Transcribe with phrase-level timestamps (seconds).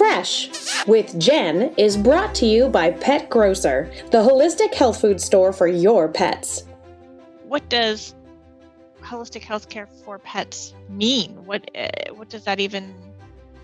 [0.00, 0.48] Fresh
[0.86, 5.66] with Jen is brought to you by Pet Grocer, the holistic health food store for
[5.66, 6.62] your pets.
[7.44, 8.14] What does
[9.02, 11.44] holistic healthcare for pets mean?
[11.44, 12.94] What uh, what does that even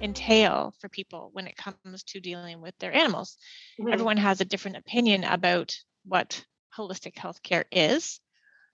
[0.02, 3.38] entail for people when it comes to dealing with their animals?
[3.80, 3.94] Mm-hmm.
[3.94, 5.74] Everyone has a different opinion about
[6.04, 6.44] what
[6.76, 8.20] holistic healthcare is.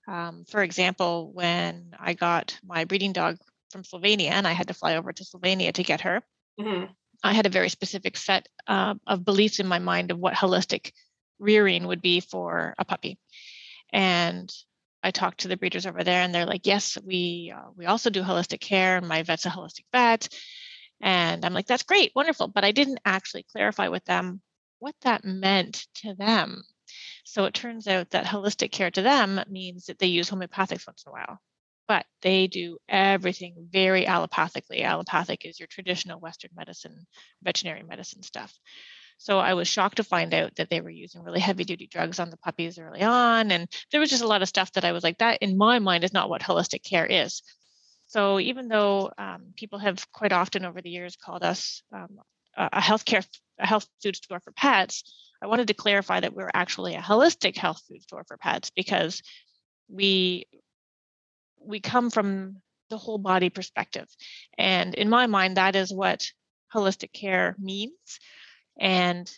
[0.08, 3.38] Um, for example, when I got my breeding dog
[3.70, 6.24] from Slovenia and I had to fly over to Slovenia to get her,
[6.58, 6.92] mm-hmm.
[7.22, 10.92] I had a very specific set uh, of beliefs in my mind of what holistic
[11.38, 13.18] rearing would be for a puppy.
[13.92, 14.50] And
[15.02, 18.10] I talked to the breeders over there, and they're like, "Yes, we uh, we also
[18.10, 20.28] do holistic care, and my vet's a holistic vet."
[21.00, 24.40] And I'm like, "That's great, wonderful," but I didn't actually clarify with them
[24.78, 26.62] what that meant to them.
[27.24, 31.04] So it turns out that holistic care to them means that they use homeopathics once
[31.06, 31.40] in a while
[31.88, 34.82] but they do everything very allopathically.
[34.82, 37.06] Allopathic is your traditional Western medicine,
[37.42, 38.52] veterinary medicine stuff.
[39.18, 42.18] So I was shocked to find out that they were using really heavy duty drugs
[42.18, 43.52] on the puppies early on.
[43.52, 45.78] And there was just a lot of stuff that I was like, that in my
[45.78, 47.42] mind is not what holistic care is.
[48.08, 52.18] So even though um, people have quite often over the years called us um,
[52.56, 53.26] a healthcare,
[53.58, 55.04] a health food store for pets,
[55.42, 59.22] I wanted to clarify that we're actually a holistic health food store for pets because
[59.88, 60.46] we
[61.64, 62.56] we come from
[62.90, 64.06] the whole body perspective.
[64.58, 66.30] And in my mind, that is what
[66.74, 68.20] holistic care means.
[68.78, 69.30] And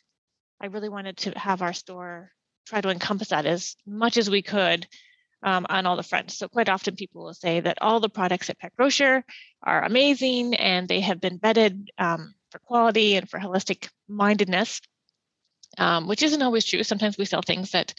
[0.60, 2.30] I really wanted to have our store
[2.66, 4.86] try to encompass that as much as we could
[5.42, 6.38] um, on all the fronts.
[6.38, 9.24] So quite often people will say that all the products at Pet Grocer
[9.62, 14.80] are amazing and they have been vetted um, for quality and for holistic mindedness,
[15.76, 16.82] um, which isn't always true.
[16.82, 17.92] Sometimes we sell things that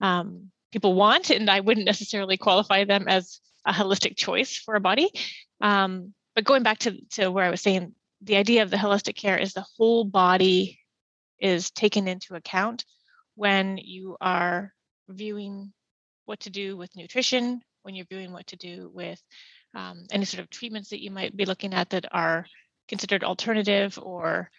[0.00, 4.80] um, people want, and I wouldn't necessarily qualify them as a holistic choice for a
[4.80, 5.10] body.
[5.60, 9.16] Um, but going back to, to where I was saying, the idea of the holistic
[9.16, 10.78] care is the whole body
[11.38, 12.84] is taken into account
[13.34, 14.72] when you are
[15.08, 15.72] viewing
[16.24, 19.20] what to do with nutrition, when you're viewing what to do with
[19.74, 22.46] um, any sort of treatments that you might be looking at that are
[22.88, 24.50] considered alternative or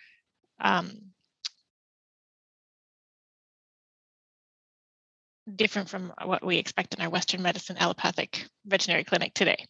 [0.60, 0.92] um,
[5.56, 9.66] different from what we expect in our Western medicine allopathic veterinary clinic today.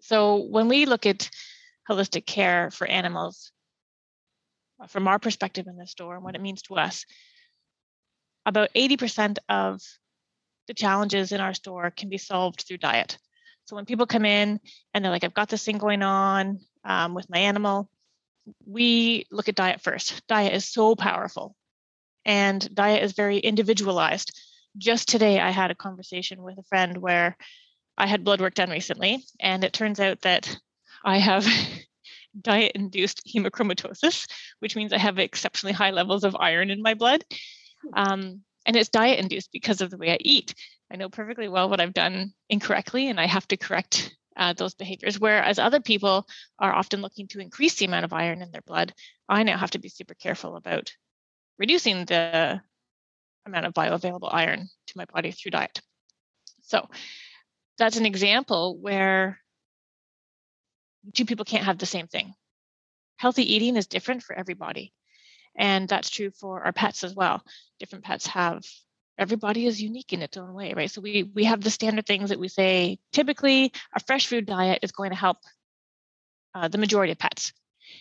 [0.00, 1.30] So when we look at
[1.88, 3.52] holistic care for animals,
[4.80, 7.04] uh, from our perspective in the store and what it means to us,
[8.44, 9.80] about 80% of
[10.66, 13.18] the challenges in our store can be solved through diet.
[13.66, 14.60] So when people come in
[14.92, 17.88] and they're like, I've got this thing going on um, with my animal,
[18.66, 20.26] we look at diet first.
[20.26, 21.56] Diet is so powerful
[22.24, 24.32] and diet is very individualized.
[24.76, 27.36] Just today, I had a conversation with a friend where
[27.96, 30.56] I had blood work done recently, and it turns out that
[31.04, 31.46] I have
[32.40, 34.26] diet induced hemochromatosis,
[34.58, 37.24] which means I have exceptionally high levels of iron in my blood.
[37.92, 40.54] Um, and it's diet induced because of the way I eat.
[40.90, 44.74] I know perfectly well what I've done incorrectly, and I have to correct uh, those
[44.74, 45.20] behaviors.
[45.20, 46.26] Whereas other people
[46.58, 48.92] are often looking to increase the amount of iron in their blood,
[49.28, 50.92] I now have to be super careful about
[51.58, 52.60] reducing the
[53.46, 55.80] amount of bioavailable iron to my body through diet.
[56.62, 56.88] So
[57.78, 59.38] that's an example where
[61.12, 62.34] two people can't have the same thing.
[63.16, 64.92] Healthy eating is different for everybody.
[65.56, 67.42] And that's true for our pets as well.
[67.78, 68.62] Different pets have
[69.18, 70.90] everybody is unique in its own way, right?
[70.90, 74.80] So we we have the standard things that we say typically a fresh food diet
[74.82, 75.38] is going to help
[76.54, 77.52] uh, the majority of pets.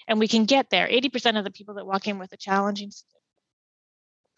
[0.07, 0.87] And we can get there.
[0.87, 2.91] 80% of the people that walk in with a challenging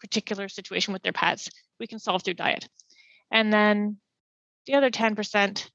[0.00, 1.48] particular situation with their pets,
[1.80, 2.68] we can solve through diet.
[3.30, 3.98] And then
[4.66, 5.68] the other 10%,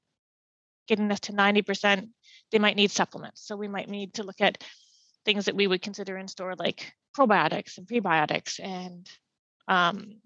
[0.88, 2.08] getting us to 90%,
[2.50, 3.46] they might need supplements.
[3.46, 4.62] So we might need to look at
[5.24, 9.08] things that we would consider in store like probiotics and prebiotics and
[9.68, 10.20] um,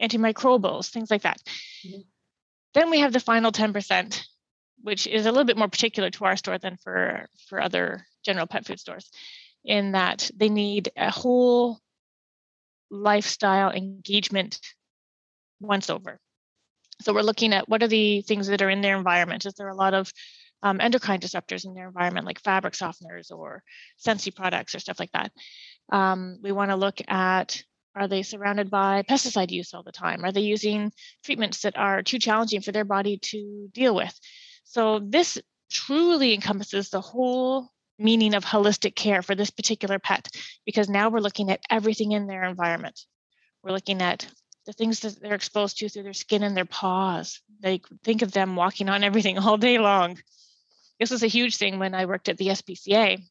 [0.00, 1.40] antimicrobials, things like that.
[1.86, 2.00] Mm-hmm.
[2.74, 4.22] Then we have the final 10%,
[4.82, 8.46] which is a little bit more particular to our store than for, for other general
[8.46, 9.10] pet food stores,
[9.64, 11.78] in that they need a whole
[12.90, 14.58] lifestyle engagement
[15.60, 16.18] once over.
[17.02, 19.46] So we're looking at what are the things that are in their environment.
[19.46, 20.12] Is there a lot of
[20.62, 23.62] um, endocrine disruptors in their environment, like fabric softeners or
[24.04, 25.32] Scentsy products or stuff like that?
[25.90, 27.62] Um, we want to look at
[27.96, 30.24] are they surrounded by pesticide use all the time?
[30.24, 30.92] Are they using
[31.24, 34.16] treatments that are too challenging for their body to deal with?
[34.64, 35.38] So this
[35.70, 37.68] truly encompasses the whole
[38.00, 40.28] meaning of holistic care for this particular pet
[40.64, 43.00] because now we're looking at everything in their environment.
[43.62, 44.26] We're looking at
[44.66, 47.40] the things that they're exposed to through their skin and their paws.
[47.60, 50.18] They think of them walking on everything all day long.
[50.98, 53.22] This was a huge thing when I worked at the SPCA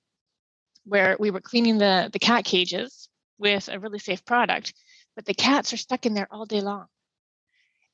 [0.86, 4.74] where we were cleaning the, the cat cages with a really safe product,
[5.16, 6.86] but the cats are stuck in there all day long.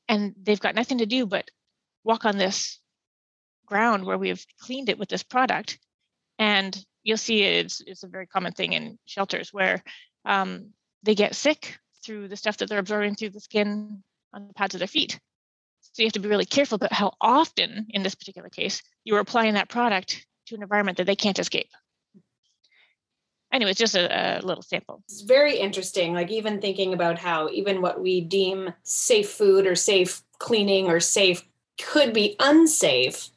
[0.08, 1.50] And they've got nothing to do but
[2.04, 2.80] walk on this
[3.66, 5.80] ground where we've cleaned it with this product.
[6.38, 9.84] And you'll see it's, it's a very common thing in shelters where
[10.26, 10.72] um,
[11.04, 14.04] they get sick through the stuff that they're absorbing through the skin
[14.34, 15.20] on the pads of their feet.
[15.82, 19.16] So you have to be really careful about how often, in this particular case, you
[19.16, 21.70] are applying that product to an environment that they can't escape.
[23.54, 25.02] Anyway, it's just a, a little sample.
[25.08, 26.14] It's very interesting.
[26.14, 31.00] Like even thinking about how even what we deem safe food or safe cleaning or
[31.00, 31.44] safe
[31.82, 33.30] could be unsafe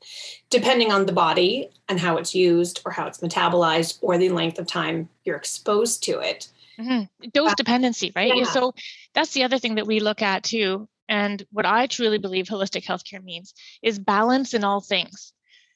[0.51, 4.59] depending on the body and how it's used or how it's metabolized or the length
[4.59, 6.49] of time you're exposed to it.
[6.81, 7.29] Mm-hmm.
[7.33, 8.35] Dose uh, dependency, right?
[8.35, 8.45] Yeah.
[8.45, 8.75] So
[9.15, 10.89] that's the other thing that we look at too.
[11.09, 15.33] And what I truly believe holistic healthcare means is balance in all things.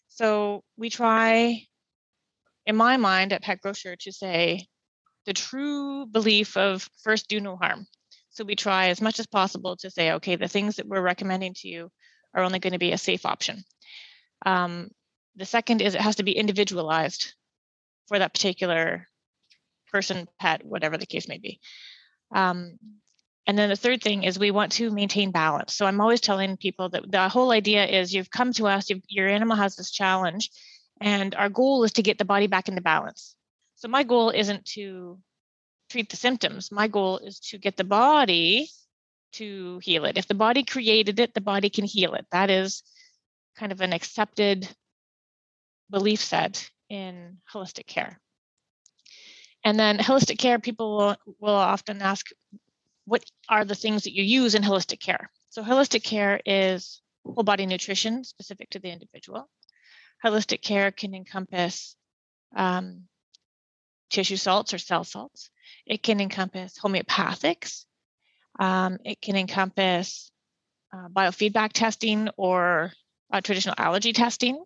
[0.08, 1.66] So we try,
[2.66, 4.66] in my mind, at Pet Grocer to say
[5.26, 7.86] the true belief of first do no harm.
[8.30, 11.54] So we try as much as possible to say, okay, the things that we're recommending
[11.54, 11.90] to you
[12.34, 13.64] are only going to be a safe option.
[14.44, 14.90] Um,
[15.36, 17.34] the second is it has to be individualized
[18.08, 19.08] for that particular
[19.90, 21.60] person, pet, whatever the case may be.
[22.34, 22.78] Um,
[23.46, 25.74] and then the third thing is we want to maintain balance.
[25.74, 29.28] So I'm always telling people that the whole idea is you've come to us, your
[29.28, 30.50] animal has this challenge,
[31.00, 33.34] and our goal is to get the body back into balance.
[33.76, 35.18] So my goal isn't to
[35.90, 36.70] treat the symptoms.
[36.70, 38.70] My goal is to get the body
[39.32, 40.16] to heal it.
[40.16, 42.26] If the body created it, the body can heal it.
[42.30, 42.82] That is
[43.56, 44.68] kind of an accepted
[45.90, 48.20] belief set in holistic care.
[49.64, 52.26] And then holistic care, people will, will often ask,
[53.04, 55.30] what are the things that you use in holistic care?
[55.50, 59.48] So holistic care is whole body nutrition specific to the individual.
[60.24, 61.96] Holistic care can encompass
[62.56, 63.04] um,
[64.10, 65.50] tissue salts or cell salts.
[65.86, 67.84] It can encompass homeopathics.
[68.58, 70.30] Um, it can encompass
[70.92, 72.92] uh, biofeedback testing or
[73.32, 74.62] uh, traditional allergy testing.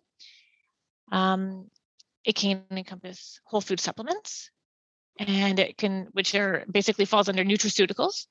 [1.11, 1.69] Um,
[2.25, 4.51] it can encompass whole food supplements
[5.17, 8.27] and it can, which are basically falls under nutraceuticals.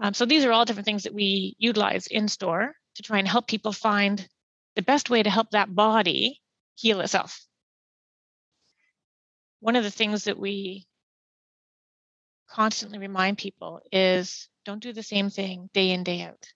[0.00, 3.28] Um, so these are all different things that we utilize in store to try and
[3.28, 4.26] help people find
[4.74, 6.40] the best way to help that body
[6.74, 7.46] heal itself.
[9.60, 10.86] One of the things that we
[12.48, 16.46] constantly remind people is don't do the same thing day in, day out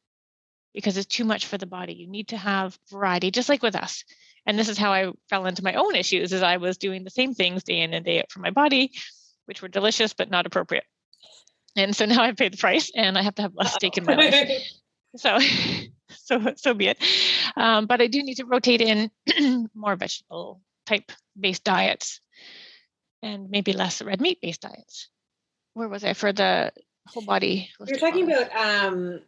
[0.75, 1.95] because it's too much for the body.
[1.95, 4.05] You need to have variety, just like with us.
[4.47, 7.11] And this is how I fell into my own issues as I was doing the
[7.11, 8.93] same things day in and day out for my body
[9.51, 10.85] which were delicious but not appropriate.
[11.75, 14.05] And so now I've paid the price and I have to have less steak in
[14.05, 14.49] my life.
[15.17, 15.41] So,
[16.11, 17.03] so, so be it.
[17.57, 19.11] Um, but I do need to rotate in
[19.75, 22.21] more vegetable type based diets
[23.21, 25.09] and maybe less red meat based diets.
[25.75, 26.73] Where was I for the
[27.09, 27.71] whole body?
[27.85, 29.21] You're talking about um,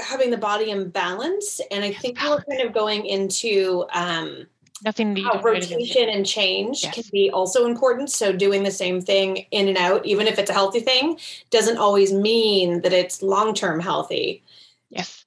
[0.00, 1.60] having the body in balance.
[1.70, 4.46] And I think we're kind of going into um,
[4.84, 6.94] nothing How rotation and change yes.
[6.94, 8.10] can be also important.
[8.10, 11.18] So doing the same thing in and out, even if it's a healthy thing,
[11.50, 14.42] doesn't always mean that it's long term healthy.
[14.90, 15.24] Yes.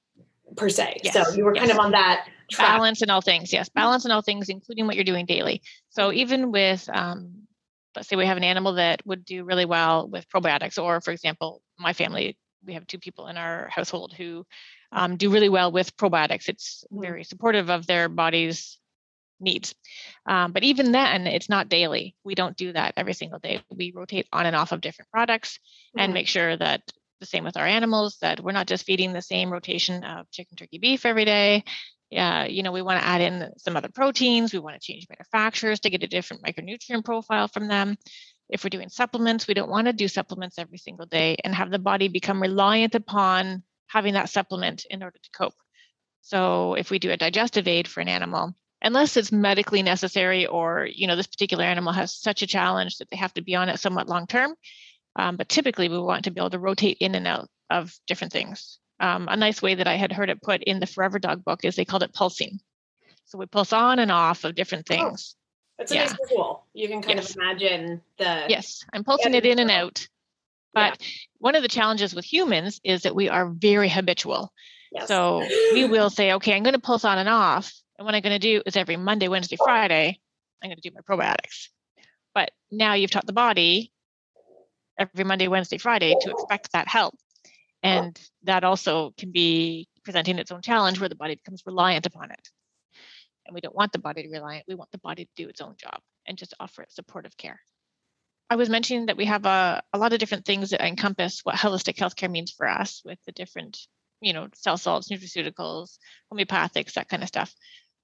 [0.55, 0.99] Per se.
[1.03, 1.13] Yes.
[1.13, 1.61] So you were yes.
[1.61, 2.67] kind of on that track.
[2.67, 3.53] balance in all things.
[3.53, 5.61] Yes, balance in all things, including what you're doing daily.
[5.89, 7.47] So even with um,
[7.95, 11.11] let's say we have an animal that would do really well with probiotics, or for
[11.11, 14.45] example, my family, we have two people in our household who
[14.91, 16.49] um, do really well with probiotics.
[16.49, 17.01] It's mm-hmm.
[17.01, 18.77] very supportive of their body's
[19.39, 19.73] needs.
[20.25, 22.15] Um, but even then, it's not daily.
[22.23, 23.61] We don't do that every single day.
[23.69, 25.99] We rotate on and off of different products mm-hmm.
[25.99, 26.81] and make sure that
[27.19, 30.55] the same with our animals that we're not just feeding the same rotation of chicken,
[30.55, 31.63] turkey, beef every day.
[32.09, 34.51] Yeah, you know, we want to add in some other proteins.
[34.51, 37.97] We want to change manufacturers to get a different micronutrient profile from them.
[38.49, 41.69] If we're doing supplements, we don't want to do supplements every single day and have
[41.69, 45.53] the body become reliant upon having that supplement in order to cope.
[46.21, 50.87] So if we do a digestive aid for an animal, unless it's medically necessary or
[50.91, 53.69] you know this particular animal has such a challenge that they have to be on
[53.69, 54.53] it somewhat long term
[55.15, 58.33] um, but typically we want to be able to rotate in and out of different
[58.33, 61.43] things um, a nice way that i had heard it put in the forever dog
[61.43, 62.59] book is they called it pulsing
[63.25, 66.05] so we pulse on and off of different oh, things oh, that's a yeah.
[66.05, 67.31] nice visual you can kind yes.
[67.31, 70.07] of imagine the yes i'm pulsing it in and out
[70.73, 71.07] but yeah.
[71.39, 74.53] one of the challenges with humans is that we are very habitual
[74.91, 75.07] yes.
[75.07, 78.21] so we will say okay i'm going to pulse on and off and what I'm
[78.21, 80.17] going to do is every Monday, Wednesday, Friday,
[80.63, 81.67] I'm going to do my probiotics.
[82.33, 83.91] But now you've taught the body
[84.97, 87.13] every Monday, Wednesday, Friday to expect that help.
[87.83, 92.31] And that also can be presenting its own challenge where the body becomes reliant upon
[92.31, 92.49] it.
[93.45, 94.63] And we don't want the body to rely, on it.
[94.65, 97.59] we want the body to do its own job and just offer supportive care.
[98.49, 101.55] I was mentioning that we have a, a lot of different things that encompass what
[101.55, 103.77] holistic healthcare means for us with the different,
[104.21, 105.97] you know, cell salts, nutraceuticals,
[106.33, 107.53] homeopathics, that kind of stuff.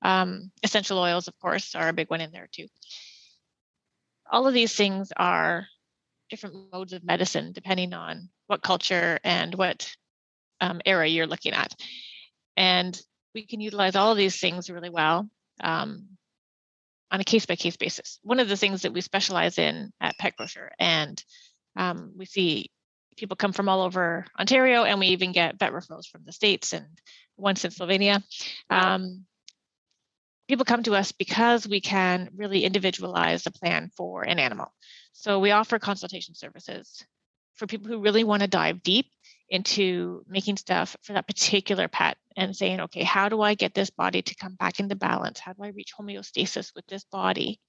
[0.04, 2.68] Um, essential oils, of course, are a big one in there too.
[4.32, 5.68] All of these things are
[6.30, 9.92] different modes of medicine depending on what culture and what
[10.62, 11.74] um, era you're looking at.
[12.56, 13.00] And
[13.34, 15.28] we can utilize all of these things really well.
[15.62, 16.18] Um,
[17.12, 18.20] on a case by case basis.
[18.24, 21.24] One of the things that we specialize in at Pet Grocer, and
[21.76, 22.72] um, we see
[23.18, 26.74] people come from all over Ontario, and we even get vet referrals from the States
[26.74, 26.86] and
[27.38, 28.24] once in Slovenia.
[28.70, 29.26] Um,
[30.48, 34.72] people come to us because we can really individualize a plan for an animal.
[35.14, 37.04] So we offer consultation services
[37.56, 39.08] for people who really want to dive deep
[39.50, 43.90] into making stuff for that particular pet and saying, okay, how do I get this
[43.90, 45.40] body to come back into balance?
[45.40, 47.60] How do I reach homeostasis with this body?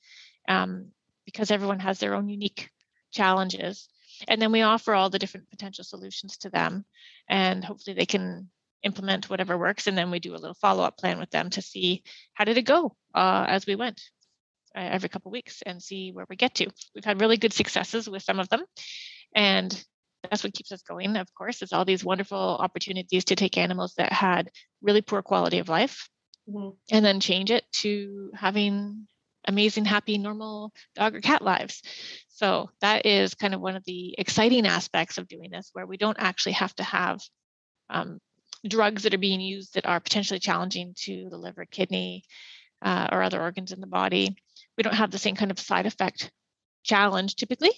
[0.49, 0.92] Um,
[1.25, 2.71] because everyone has their own unique
[3.11, 3.88] challenges.
[4.28, 6.87] And then we offer all the different potential solutions to them,
[7.28, 8.49] and hopefully they can
[8.83, 9.87] implement whatever works.
[9.87, 12.02] And then we do a little follow up plan with them to see
[12.33, 14.00] how did it go uh, as we went
[14.75, 16.71] uh, every couple weeks and see where we get to.
[16.95, 18.62] We've had really good successes with some of them,
[19.35, 19.85] and
[20.30, 23.95] that's what keeps us going, of course, is all these wonderful opportunities to take animals
[23.97, 24.50] that had
[24.83, 26.09] really poor quality of life
[26.49, 26.71] mm-hmm.
[26.90, 29.06] and then change it to having
[29.47, 31.83] amazing, happy, normal dog or cat lives.
[32.28, 35.97] So that is kind of one of the exciting aspects of doing this, where we
[35.97, 37.21] don't actually have to have
[37.88, 38.18] um,
[38.66, 42.25] drugs that are being used that are potentially challenging to the liver, kidney,
[42.83, 44.37] uh, or other organs in the body.
[44.76, 46.30] We don't have the same kind of side effect
[46.85, 47.73] challenge typically.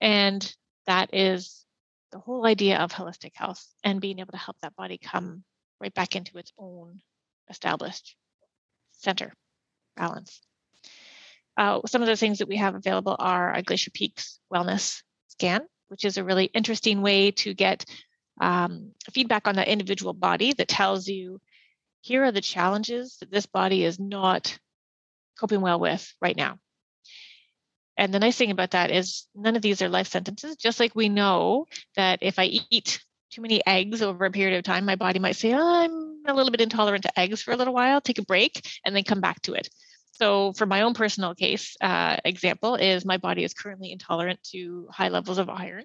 [0.00, 0.54] And
[0.86, 1.65] that is
[2.12, 5.44] the whole idea of holistic health and being able to help that body come
[5.80, 7.00] right back into its own
[7.50, 8.16] established
[8.92, 9.32] center
[9.96, 10.40] balance.
[11.56, 15.62] Uh, some of the things that we have available are a Glacier Peaks wellness scan,
[15.88, 17.84] which is a really interesting way to get
[18.40, 21.40] um, feedback on the individual body that tells you
[22.02, 24.58] here are the challenges that this body is not
[25.38, 26.58] coping well with right now.
[27.96, 30.56] And the nice thing about that is none of these are life sentences.
[30.56, 33.00] Just like we know that if I eat
[33.30, 36.34] too many eggs over a period of time, my body might say, oh, I'm a
[36.34, 39.20] little bit intolerant to eggs for a little while, take a break, and then come
[39.20, 39.68] back to it.
[40.12, 44.88] So, for my own personal case uh, example, is my body is currently intolerant to
[44.90, 45.84] high levels of iron,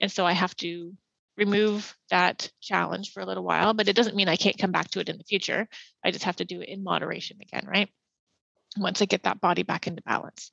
[0.00, 0.92] and so I have to
[1.38, 3.72] remove that challenge for a little while.
[3.72, 5.66] But it doesn't mean I can't come back to it in the future.
[6.04, 7.88] I just have to do it in moderation again, right?
[8.76, 10.50] Once I get that body back into balance.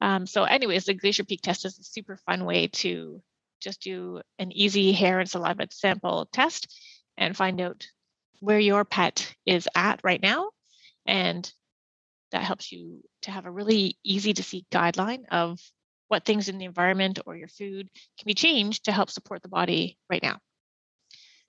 [0.00, 3.22] Um, so anyways, the Glacier Peak test is a super fun way to
[3.60, 6.74] just do an easy hair and saliva sample test
[7.16, 7.86] and find out
[8.40, 10.50] where your pet is at right now.
[11.06, 11.50] And
[12.32, 15.58] that helps you to have a really easy to see guideline of
[16.08, 17.88] what things in the environment or your food
[18.18, 20.38] can be changed to help support the body right now.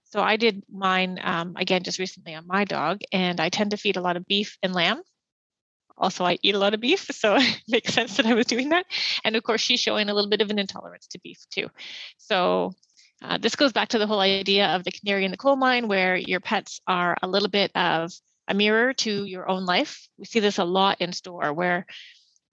[0.06, 3.78] So I did mine um, again just recently on my dog, and I tend to
[3.78, 5.02] feed a lot of beef and lamb
[5.98, 8.70] also I eat a lot of beef, so it makes sense that I was doing
[8.70, 8.86] that.
[9.24, 11.68] And of course, she's showing a little bit of an intolerance to beef too.
[12.18, 12.74] So
[13.22, 15.88] uh, this goes back to the whole idea of the canary in the coal mine,
[15.88, 18.12] where your pets are a little bit of
[18.48, 20.08] a mirror to your own life.
[20.18, 21.86] We see this a lot in store, where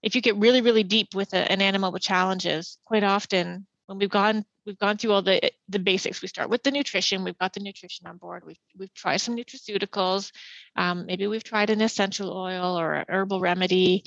[0.01, 3.99] if you get really, really deep with a, an animal with challenges, quite often when
[3.99, 6.21] we've gone we've gone through all the the basics.
[6.21, 7.23] We start with the nutrition.
[7.23, 8.43] We've got the nutrition on board.
[8.45, 10.31] We've we've tried some nutraceuticals.
[10.75, 14.03] Um, maybe we've tried an essential oil or a herbal remedy,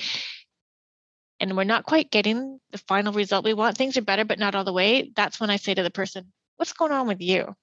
[1.40, 3.76] and we're not quite getting the final result we want.
[3.76, 5.12] Things are better, but not all the way.
[5.14, 7.54] That's when I say to the person, "What's going on with you?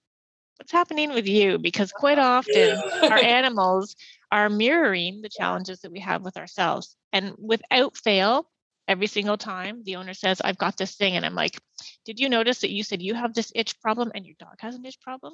[0.57, 3.95] What's happening with you?" Because quite often our animals
[4.31, 8.49] are mirroring the challenges that we have with ourselves, and without fail,
[8.87, 11.15] every single time the owner says, I've got this thing.
[11.15, 11.59] And I'm like,
[12.05, 14.75] Did you notice that you said you have this itch problem and your dog has
[14.75, 15.33] an itch problem?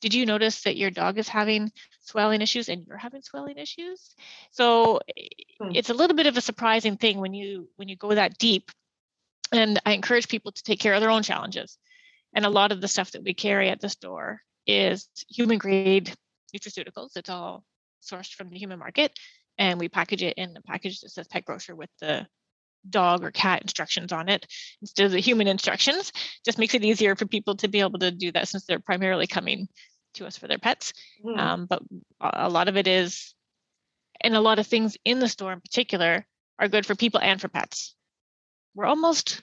[0.00, 4.14] Did you notice that your dog is having swelling issues and you're having swelling issues?
[4.50, 5.00] So
[5.60, 5.70] hmm.
[5.74, 8.70] it's a little bit of a surprising thing when you when you go that deep.
[9.52, 11.78] And I encourage people to take care of their own challenges.
[12.34, 16.12] And a lot of the stuff that we carry at the store is human grade
[16.54, 17.16] nutraceuticals.
[17.16, 17.64] It's all
[18.02, 19.18] sourced from the human market.
[19.56, 22.26] And we package it in a package that says pet grocer with the
[22.90, 24.46] dog or cat instructions on it
[24.80, 26.12] instead of the human instructions.
[26.44, 29.26] Just makes it easier for people to be able to do that since they're primarily
[29.26, 29.68] coming
[30.14, 30.92] to us for their pets.
[31.24, 31.38] Mm.
[31.38, 31.82] um, but
[32.20, 33.34] a lot of it is
[34.20, 36.26] and a lot of things in the store in particular
[36.58, 37.94] are good for people and for pets.
[38.74, 39.42] We're almost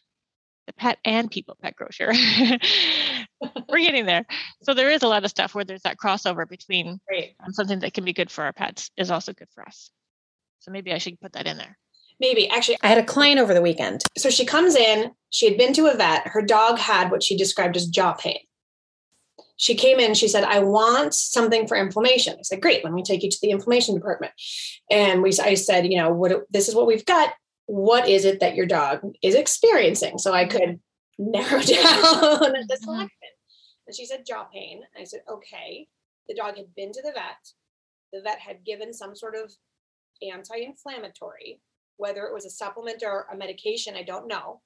[0.68, 2.12] the pet and people pet grocer.
[3.70, 4.26] We're getting there.
[4.64, 7.00] So there is a lot of stuff where there's that crossover between
[7.40, 9.92] um, something that can be good for our pets is also good for us.
[10.60, 11.78] So maybe i should put that in there
[12.20, 15.58] maybe actually i had a client over the weekend so she comes in She had
[15.58, 16.28] been to a vet.
[16.28, 18.40] Her dog had what she described as jaw pain.
[19.58, 22.38] She came in, she said, I want something for inflammation.
[22.40, 24.32] I said, Great, let me take you to the inflammation department.
[24.90, 27.34] And we I said, you know, what this is what we've got.
[27.66, 30.20] What is it that your dog is experiencing?
[30.20, 30.80] So I could
[31.20, 32.84] narrow down the mm-hmm.
[32.84, 33.10] selection.
[33.88, 34.84] And she said jaw pain.
[34.98, 35.90] I said, okay.
[36.30, 37.44] The dog had been to the vet.
[38.14, 39.52] The vet had given some sort of
[40.22, 41.60] anti-inflammatory,
[41.98, 44.62] whether it was a supplement or a medication, I don't know.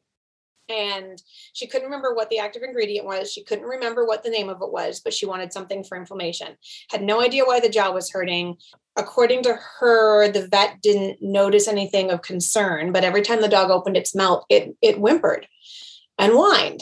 [0.69, 1.21] And
[1.53, 3.31] she couldn't remember what the active ingredient was.
[3.31, 6.57] She couldn't remember what the name of it was, but she wanted something for inflammation.
[6.91, 8.57] Had no idea why the jaw was hurting.
[8.95, 13.71] According to her, the vet didn't notice anything of concern, but every time the dog
[13.71, 15.47] opened its mouth, it it whimpered
[16.19, 16.81] and whined.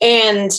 [0.00, 0.50] And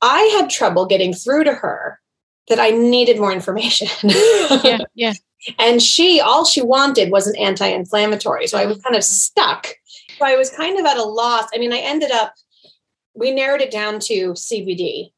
[0.00, 2.00] I had trouble getting through to her
[2.48, 3.88] that I needed more information.
[4.64, 5.12] yeah, yeah.
[5.58, 8.46] And she, all she wanted was an anti inflammatory.
[8.46, 9.68] So I was kind of stuck.
[10.18, 11.48] So I was kind of at a loss.
[11.54, 12.34] I mean, I ended up,
[13.14, 15.12] we narrowed it down to CBD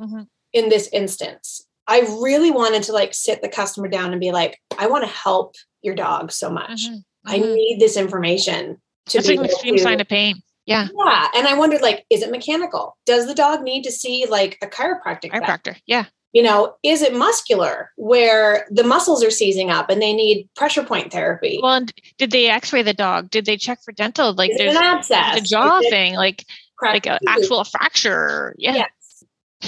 [0.00, 0.22] mm-hmm.
[0.52, 1.64] in this instance.
[1.86, 5.10] I really wanted to like sit the customer down and be like, I want to
[5.10, 6.86] help your dog so much.
[6.86, 7.30] Mm-hmm.
[7.30, 7.54] I mm-hmm.
[7.54, 10.42] need this information to That's be an extreme to, sign of pain.
[10.66, 10.88] Yeah.
[10.94, 11.28] Yeah.
[11.34, 12.96] And I wondered, like, is it mechanical?
[13.06, 15.32] Does the dog need to see like a chiropractic?
[15.32, 15.76] Chiropractor.
[15.86, 16.04] Yeah.
[16.32, 20.84] You know, is it muscular where the muscles are seizing up and they need pressure
[20.84, 21.58] point therapy?
[21.62, 21.86] Well,
[22.18, 23.30] did they x-ray the dog?
[23.30, 24.34] Did they check for dental?
[24.34, 26.44] Like there's an abscess, a jaw thing, like
[26.82, 28.54] like an actual fracture.
[28.58, 28.74] Yeah.
[28.74, 28.90] Yes.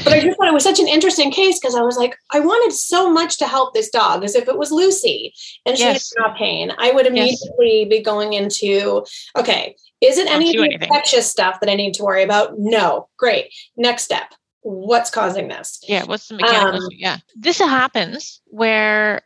[0.04, 2.38] But I just thought it was such an interesting case because I was like, I
[2.38, 5.34] wanted so much to help this dog as if it was Lucy
[5.66, 6.12] and she yes.
[6.16, 6.72] had jaw pain.
[6.78, 7.88] I would immediately yes.
[7.88, 9.04] be going into,
[9.36, 12.54] okay, is it any infectious stuff that I need to worry about?
[12.56, 13.08] No.
[13.18, 13.52] Great.
[13.76, 14.32] Next step.
[14.62, 15.82] What's causing this?
[15.86, 16.04] Yeah.
[16.04, 17.18] What's the mechanical um, Yeah.
[17.34, 19.22] This happens where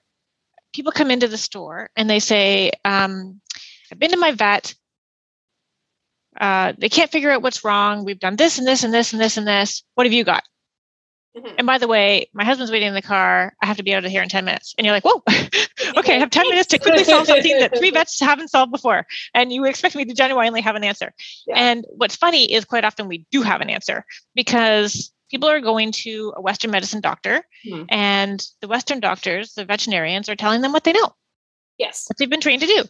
[0.72, 3.40] people come into the store and they say, um,
[3.90, 4.74] I've been to my vet.
[6.40, 8.04] Uh, they can't figure out what's wrong.
[8.04, 9.84] We've done this and this and this and this and this.
[9.94, 10.42] What have you got?
[11.36, 11.54] Mm-hmm.
[11.58, 13.54] And by the way, my husband's waiting in the car.
[13.60, 14.74] I have to be out of here in 10 minutes.
[14.78, 15.22] And you're like, whoa,
[15.98, 19.06] okay, I have 10 minutes to quickly solve something that three vets haven't solved before.
[19.32, 21.12] And you expect me to genuinely have an answer.
[21.46, 21.56] Yeah.
[21.56, 24.04] And what's funny is quite often we do have an answer
[24.34, 27.84] because people are going to a Western medicine doctor mm-hmm.
[27.88, 31.10] and the Western doctors, the veterinarians, are telling them what they know.
[31.78, 32.04] Yes.
[32.08, 32.84] What they've been trained to do.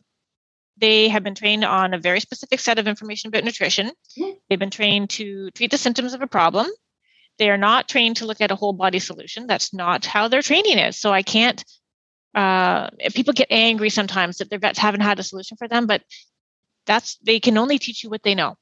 [0.76, 3.92] They have been trained on a very specific set of information about nutrition.
[4.18, 4.30] Mm-hmm.
[4.48, 6.66] They've been trained to treat the symptoms of a problem
[7.38, 9.46] they are not trained to look at a whole body solution.
[9.46, 10.96] That's not how their training is.
[10.96, 11.64] So I can't.
[12.35, 16.02] Uh, people get angry sometimes that their vets haven't had a solution for them, but
[16.87, 18.57] that's they can only teach you what they know.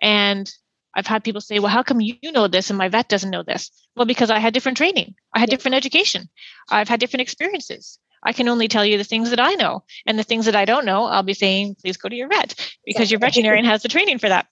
[0.00, 0.50] And
[0.96, 3.44] I've had people say, "Well, how come you know this and my vet doesn't know
[3.44, 5.14] this?" Well, because I had different training.
[5.32, 6.28] I had different education.
[6.70, 7.98] I've had different experiences.
[8.22, 10.64] I can only tell you the things that I know, and the things that I
[10.64, 12.54] don't know, I'll be saying, "Please go to your vet,"
[12.84, 14.48] because your veterinarian has the training for that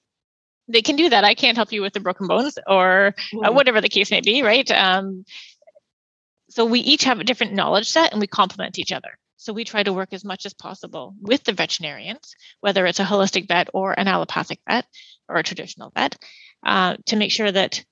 [0.68, 1.24] they can do that.
[1.24, 4.42] I can't help you with the broken bones or uh, whatever the case may be,
[4.42, 4.70] right?
[4.70, 5.24] Um,
[6.50, 9.18] so we each have a different knowledge set and we complement each other.
[9.44, 13.04] So we try to work as much as possible with the veterinarians, whether it's a
[13.04, 14.86] holistic vet or an allopathic vet
[15.28, 16.16] or a traditional vet,
[16.64, 17.84] uh, to make sure that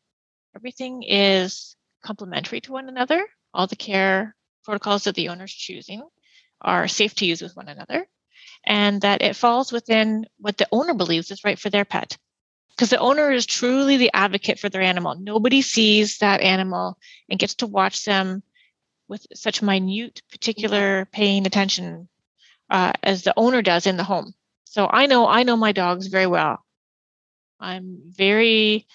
[0.57, 3.23] everything is complementary to one another.
[3.53, 4.35] All the care
[4.65, 6.03] protocols that the owner's choosing
[6.63, 8.07] are safe to use with one another,
[8.65, 12.17] and that it falls within what the owner believes is right for their pet
[12.71, 15.17] because the owner is truly the advocate for their animal.
[15.21, 16.97] Nobody sees that animal
[17.29, 18.43] and gets to watch them
[19.13, 22.09] with such minute, particular paying attention
[22.71, 24.33] uh, as the owner does in the home.
[24.65, 26.65] So I know I know my dogs very well.
[27.61, 28.87] I'm very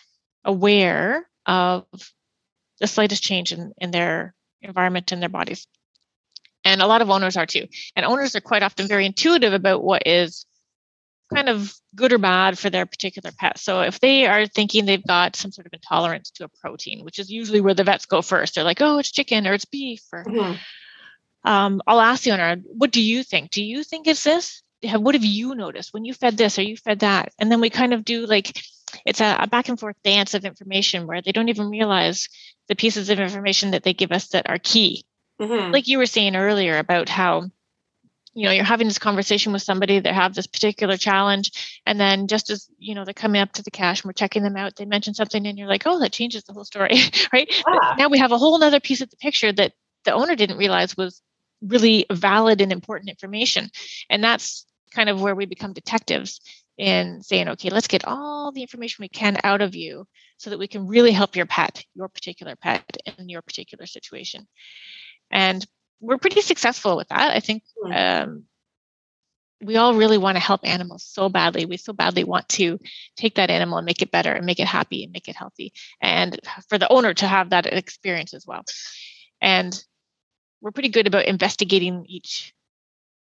[0.44, 1.86] aware of
[2.80, 5.68] the slightest change in, in their environment and their bodies.
[6.66, 7.68] And a lot of owners are too.
[7.96, 10.48] And owners are quite often very intuitive about what is
[11.34, 13.60] kind of good or bad for their particular pet.
[13.60, 17.20] So if they are thinking they've got some sort of intolerance to a protein, which
[17.20, 20.04] is usually where the vets go first, they're like, oh, it's chicken or it's beef.
[20.14, 21.50] Or mm-hmm.
[21.50, 23.52] um, I'll ask the owner, what do you think?
[23.52, 24.64] Do you think it's this?
[24.84, 27.34] What have you noticed when you fed this or you fed that?
[27.40, 28.62] And then we kind of do like
[29.06, 32.30] it's a, a back and forth dance of information where they don't even realize
[32.68, 35.06] the pieces of information that they give us that are key.
[35.42, 35.72] Mm-hmm.
[35.72, 37.50] Like you were saying earlier about how
[38.38, 42.28] you know you're having this conversation with somebody that have this particular challenge and then
[42.28, 44.76] just as you know they're coming up to the cash and we're checking them out
[44.76, 47.00] they mention something and you're like oh that changes the whole story
[47.34, 47.52] right?
[47.68, 47.96] Yeah.
[47.98, 49.74] now we have a whole other piece of the picture that
[50.06, 51.22] the owner didn't realize was
[51.62, 53.70] really valid and important information.
[54.10, 56.40] And that's kind of where we become detectives
[56.78, 60.06] in saying okay let's get all the information we can out of you
[60.38, 62.86] so that we can really help your pet your particular pet
[63.18, 64.48] in your particular situation.
[65.32, 65.66] And
[66.00, 67.36] we're pretty successful with that.
[67.36, 67.92] I think hmm.
[67.92, 68.44] um,
[69.62, 71.66] we all really want to help animals so badly.
[71.66, 72.80] We so badly want to
[73.16, 75.74] take that animal and make it better and make it happy and make it healthy.
[76.02, 78.64] And for the owner to have that experience as well.
[79.42, 79.84] And
[80.62, 82.54] we're pretty good about investigating each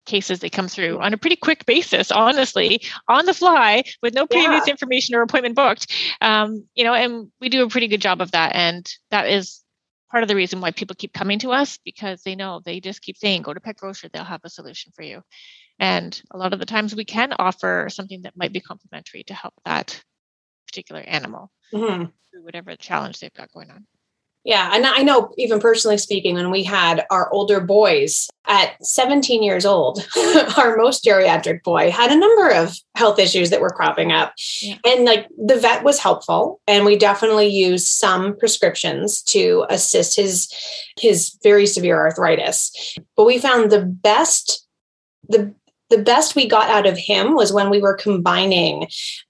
[0.05, 4.25] cases they come through on a pretty quick basis honestly on the fly with no
[4.25, 4.71] previous yeah.
[4.71, 8.31] information or appointment booked um, you know and we do a pretty good job of
[8.31, 9.61] that and that is
[10.11, 13.01] part of the reason why people keep coming to us because they know they just
[13.01, 15.21] keep saying go to pet grocer they'll have a solution for you
[15.79, 19.33] and a lot of the times we can offer something that might be complementary to
[19.33, 20.03] help that
[20.67, 22.05] particular animal mm-hmm.
[22.29, 23.85] through whatever challenge they've got going on
[24.43, 29.43] yeah, and I know even personally speaking, when we had our older boys at 17
[29.43, 29.99] years old,
[30.57, 34.33] our most geriatric boy had a number of health issues that were cropping up.
[34.61, 34.77] Yeah.
[34.85, 40.51] And like the vet was helpful, and we definitely used some prescriptions to assist his
[40.99, 42.97] his very severe arthritis.
[43.15, 44.67] But we found the best
[45.29, 45.53] the
[45.91, 48.87] the best we got out of him was when we were combining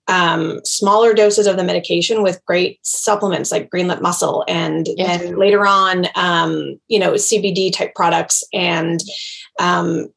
[0.08, 5.38] um, smaller doses of the medication with great supplements like green lip mussel and then
[5.38, 9.02] later on um, you know cbd type products and
[9.60, 10.08] um,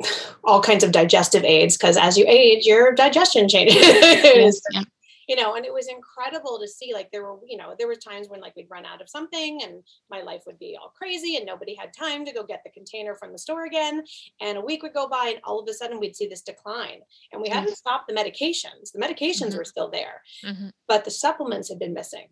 [0.44, 4.62] all kinds of digestive aids because as you age your digestion changes.
[4.72, 4.82] Yeah
[5.28, 7.94] you know and it was incredible to see like there were you know there were
[7.94, 11.36] times when like we'd run out of something and my life would be all crazy
[11.36, 14.02] and nobody had time to go get the container from the store again
[14.40, 17.00] and a week would go by and all of a sudden we'd see this decline
[17.32, 19.58] and we hadn't stopped the medications the medications mm-hmm.
[19.58, 20.68] were still there mm-hmm.
[20.88, 22.28] but the supplements had been missing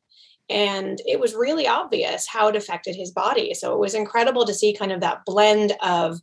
[0.49, 4.55] and it was really obvious how it affected his body so it was incredible to
[4.55, 6.21] see kind of that blend of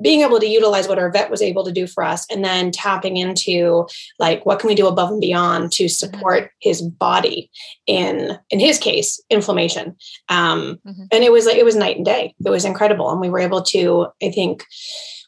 [0.00, 2.70] being able to utilize what our vet was able to do for us and then
[2.70, 3.86] tapping into
[4.18, 5.88] like what can we do above and beyond to mm-hmm.
[5.88, 6.68] support mm-hmm.
[6.68, 7.50] his body
[7.86, 9.96] in in his case inflammation
[10.28, 11.04] um, mm-hmm.
[11.10, 13.40] and it was like it was night and day it was incredible and we were
[13.40, 14.64] able to i think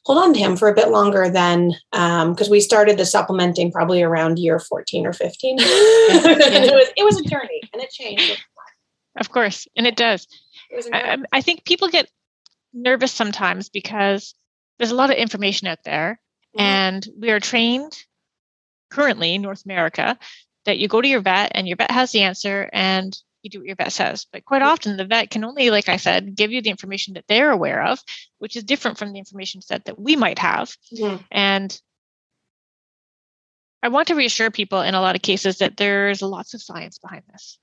[0.04, 3.70] hold on to him for a bit longer than because um, we started the supplementing
[3.70, 8.42] probably around year 14 or 15 it was it was a journey and it changed
[9.18, 10.26] of course and it does.
[10.70, 12.10] It I, I think people get
[12.72, 14.34] nervous sometimes because
[14.78, 16.20] there's a lot of information out there
[16.56, 16.60] mm-hmm.
[16.60, 17.96] and we are trained
[18.90, 20.18] currently in north america
[20.64, 23.59] that you go to your vet and your vet has the answer and you do
[23.59, 24.26] what your vet says.
[24.33, 27.24] But quite often, the vet can only, like I said, give you the information that
[27.29, 28.00] they're aware of,
[28.38, 30.74] which is different from the information set that we might have.
[30.94, 31.22] Mm-hmm.
[31.31, 31.81] And
[33.83, 36.98] I want to reassure people in a lot of cases that there's lots of science
[36.98, 37.59] behind this.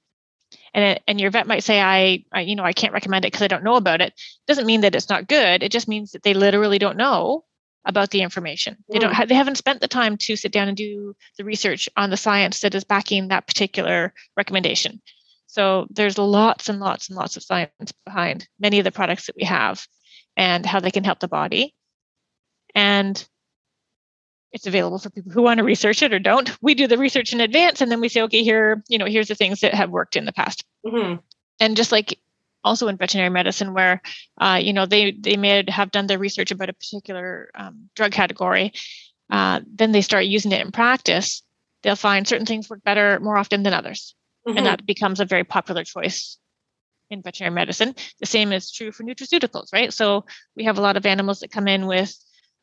[0.74, 3.32] And, it, and your vet might say, I, I, you know, I can't recommend it
[3.32, 4.14] because I don't know about it.
[4.48, 5.62] Doesn't mean that it's not good.
[5.62, 7.44] It just means that they literally don't know
[7.86, 8.78] about the information.
[8.90, 9.14] They don't.
[9.14, 12.18] Ha- they haven't spent the time to sit down and do the research on the
[12.18, 15.02] science that is backing that particular recommendation.
[15.48, 19.36] So there's lots and lots and lots of science behind many of the products that
[19.36, 19.86] we have
[20.36, 21.74] and how they can help the body.
[22.76, 23.28] And
[24.52, 26.52] it's available for people who want to research it or don't.
[26.62, 29.28] We do the research in advance and then we say, okay, here, you know, here's
[29.28, 30.64] the things that have worked in the past.
[30.86, 31.16] Mm-hmm.
[31.60, 32.20] And just like
[32.68, 34.02] also in veterinary medicine where
[34.40, 38.12] uh, you know they they may have done their research about a particular um, drug
[38.12, 38.74] category
[39.30, 41.42] uh, then they start using it in practice
[41.82, 44.16] they'll find certain things work better more often than others
[44.48, 44.58] mm-hmm.
[44.58, 46.38] and that becomes a very popular choice
[47.10, 47.96] in veterinary medicine.
[48.20, 49.94] The same is true for nutraceuticals, right?
[49.94, 52.16] So we have a lot of animals that come in with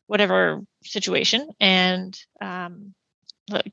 [0.07, 2.93] whatever situation and um,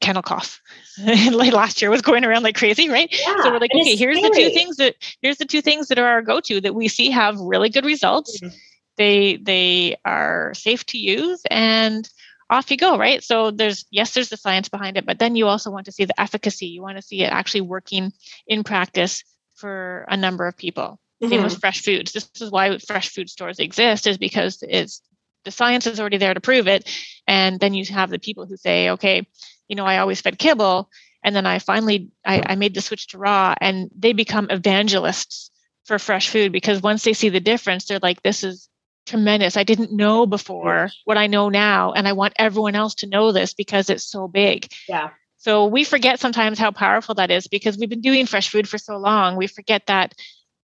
[0.01, 0.61] kennel cough
[1.33, 4.19] like last year was going around like crazy right yeah, so we're like okay here's
[4.19, 4.31] scary.
[4.31, 7.11] the two things that here's the two things that are our go-to that we see
[7.11, 8.55] have really good results mm-hmm.
[8.99, 12.11] they they are safe to use and
[12.53, 13.23] off you go, right?
[13.23, 16.05] So there's yes, there's the science behind it, but then you also want to see
[16.05, 16.67] the efficacy.
[16.67, 18.13] You want to see it actually working
[18.47, 21.01] in practice for a number of people.
[21.23, 21.31] Mm-hmm.
[21.31, 22.13] Same with fresh foods.
[22.13, 25.03] This is why fresh food stores exist, is because it's
[25.45, 26.89] the science is already there to prove it.
[27.27, 29.27] And then you have the people who say, okay,
[29.69, 30.89] you know, I always fed kibble.
[31.25, 35.51] And then I finally I, I made the switch to raw and they become evangelists
[35.85, 38.69] for fresh food because once they see the difference, they're like, this is
[39.07, 39.57] tremendous.
[39.57, 41.93] I didn't know before what I know now.
[41.93, 44.69] And I want everyone else to know this because it's so big.
[44.89, 45.11] Yeah.
[45.39, 48.79] So we forget sometimes how powerful that is because we've been doing fresh food for
[48.79, 49.37] so long.
[49.37, 50.15] We forget that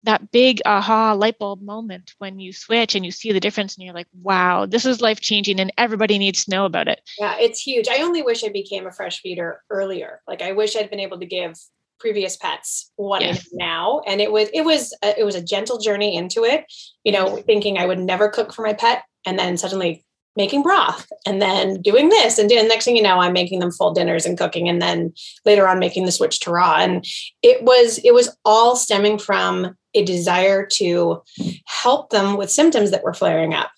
[0.02, 3.84] that big aha light bulb moment when you switch and you see the difference and
[3.84, 7.00] you're like, wow, this is life changing and everybody needs to know about it.
[7.18, 7.88] Yeah, it's huge.
[7.88, 10.20] I only wish I became a fresh feeder earlier.
[10.26, 11.56] Like I wish I'd been able to give
[11.98, 13.36] previous pets what yeah.
[13.52, 16.64] now and it was it was a, it was a gentle journey into it
[17.04, 20.04] you know thinking i would never cook for my pet and then suddenly
[20.36, 23.72] making broth and then doing this and then next thing you know i'm making them
[23.72, 25.12] full dinners and cooking and then
[25.44, 27.06] later on making the switch to raw and
[27.42, 31.22] it was it was all stemming from a desire to
[31.64, 33.70] help them with symptoms that were flaring up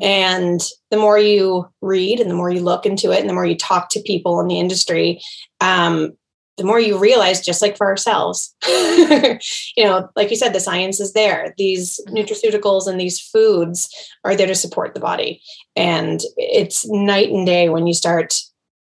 [0.00, 3.46] And the more you read and the more you look into it and the more
[3.46, 5.20] you talk to people in the industry,
[5.60, 6.16] um,
[6.56, 11.00] the more you realize, just like for ourselves, you know, like you said, the science
[11.00, 11.54] is there.
[11.58, 13.88] These nutraceuticals and these foods
[14.24, 15.42] are there to support the body.
[15.74, 18.34] And it's night and day when you start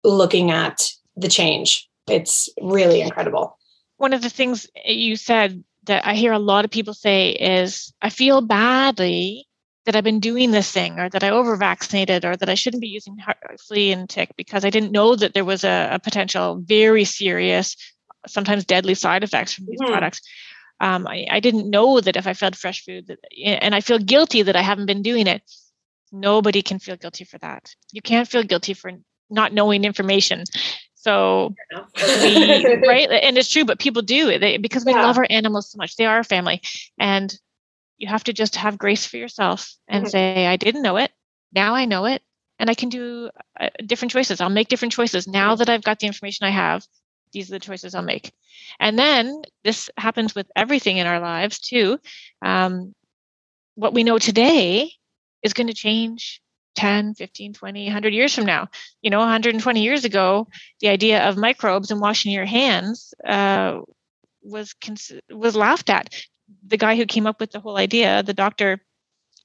[0.05, 1.89] looking at the change.
[2.09, 3.57] It's really incredible.
[3.97, 7.93] One of the things you said that I hear a lot of people say is,
[8.03, 9.47] I feel badly
[9.85, 12.81] that I've been doing this thing or that I over vaccinated or that I shouldn't
[12.81, 13.17] be using
[13.67, 17.77] flea and tick because I didn't know that there was a, a potential very serious,
[18.27, 19.91] sometimes deadly side effects from these mm-hmm.
[19.91, 20.21] products.
[20.81, 23.99] Um, I, I, didn't know that if I fed fresh food, that, and I feel
[23.99, 25.43] guilty that I haven't been doing it.
[26.11, 27.73] Nobody can feel guilty for that.
[27.93, 28.91] You can't feel guilty for
[29.31, 30.43] not knowing information.
[30.95, 31.55] So,
[31.97, 35.03] we, right, and it's true, but people do they, because we yeah.
[35.03, 35.97] love our animals so much.
[35.97, 36.61] They are our family,
[36.99, 37.33] and
[38.03, 40.11] you have to just have grace for yourself and mm-hmm.
[40.11, 41.13] say, I didn't know it.
[41.55, 42.21] Now I know it.
[42.59, 44.41] And I can do uh, different choices.
[44.41, 45.29] I'll make different choices.
[45.29, 46.85] Now that I've got the information I have,
[47.33, 48.33] these are the choices I'll make.
[48.81, 51.99] And then this happens with everything in our lives too.
[52.43, 52.93] Um,
[53.77, 54.91] what we know today
[55.45, 56.43] is going to change
[56.75, 58.67] 10, 15, 20, 100 years from now.
[59.01, 60.49] You know, 120 years ago,
[60.81, 63.79] the idea of microbes and washing your hands uh,
[64.43, 66.13] was cons- was laughed at
[66.67, 68.83] the guy who came up with the whole idea, the doctor,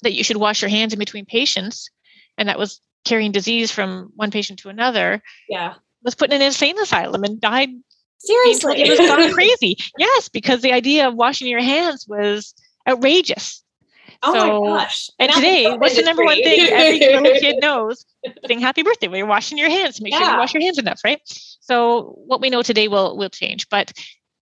[0.01, 1.89] that you should wash your hands in between patients,
[2.37, 5.21] and that was carrying disease from one patient to another.
[5.49, 7.69] Yeah, was put in an insane asylum and died.
[8.19, 9.77] Seriously, it was gone crazy.
[9.97, 12.53] Yes, because the idea of washing your hands was
[12.87, 13.63] outrageous.
[14.23, 15.09] Oh so, my gosh!
[15.19, 18.05] And today, what's the number one thing every little kid knows?
[18.47, 20.01] Saying happy birthday when you're washing your hands.
[20.01, 20.19] Make yeah.
[20.19, 21.21] sure you wash your hands enough, right?
[21.25, 23.69] So what we know today will will change.
[23.69, 23.93] But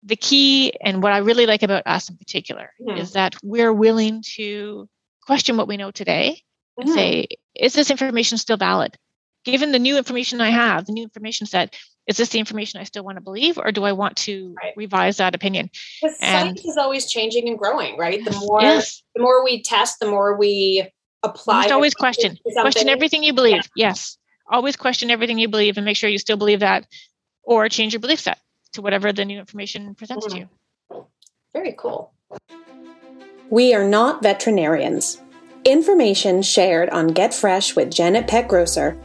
[0.05, 2.99] the key and what I really like about us in particular mm-hmm.
[2.99, 4.89] is that we're willing to
[5.23, 6.43] question what we know today
[6.77, 6.95] and mm-hmm.
[6.95, 8.97] say, is this information still valid?
[9.45, 11.75] Given the new information I have, the new information set,
[12.07, 14.75] is this the information I still want to believe or do I want to right.
[14.77, 15.71] revise that opinion?
[16.03, 18.23] Because science is always changing and growing, right?
[18.23, 19.03] The more yes.
[19.15, 20.87] the more we test, the more we
[21.23, 21.67] apply.
[21.67, 22.37] You always question.
[22.45, 23.63] Question everything you believe.
[23.75, 23.89] Yeah.
[23.89, 24.19] Yes.
[24.51, 26.87] Always question everything you believe and make sure you still believe that
[27.43, 28.39] or change your belief set
[28.75, 30.39] to whatever the new information presents to hmm.
[30.93, 31.07] you.
[31.53, 32.13] Very cool.
[33.51, 35.21] We are not veterinarians.
[35.65, 38.99] Information shared on Get Fresh with Jen at Pet Grocer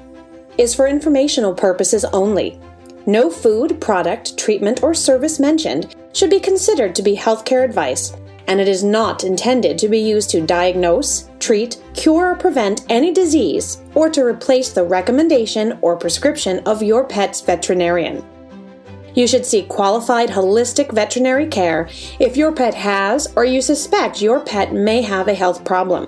[0.58, 2.60] is for informational purposes only.
[3.05, 8.13] No food, product, treatment, or service mentioned should be considered to be healthcare advice,
[8.47, 13.13] and it is not intended to be used to diagnose, treat, cure, or prevent any
[13.13, 18.25] disease or to replace the recommendation or prescription of your pet's veterinarian.
[19.15, 21.88] You should seek qualified holistic veterinary care
[22.19, 26.08] if your pet has or you suspect your pet may have a health problem.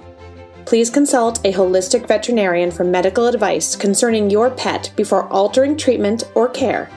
[0.65, 6.47] Please consult a holistic veterinarian for medical advice concerning your pet before altering treatment or
[6.47, 6.89] care.